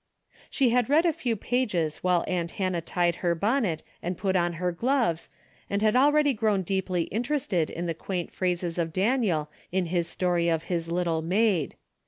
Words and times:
She 0.49 0.71
had 0.71 0.89
read 0.89 1.05
a 1.05 1.13
few 1.13 1.35
pages 1.35 1.97
while 1.97 2.25
aunt 2.27 2.53
Han 2.53 2.71
nah 2.71 2.81
tied 2.83 3.17
her 3.17 3.35
bonnet 3.35 3.83
and 4.01 4.17
put 4.17 4.35
on 4.35 4.53
her 4.53 4.71
gloves, 4.71 5.29
and 5.69 5.83
had 5.83 5.95
already 5.95 6.33
grown 6.33 6.63
deeply 6.63 7.03
interested 7.03 7.69
in 7.69 7.85
the 7.85 7.93
quaint 7.93 8.31
phrases 8.31 8.79
of 8.79 8.93
Daniel 8.93 9.51
in 9.71 9.85
his 9.93 10.07
story 10.07 10.49
of 10.49 10.63
his 10.63 10.89
lit 10.89 11.03
tle 11.03 11.21
maid. 11.21 11.75